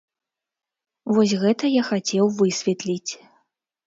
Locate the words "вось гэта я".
1.17-1.83